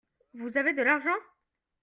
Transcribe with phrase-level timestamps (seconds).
[0.33, 1.19] Vous avez de l'argent?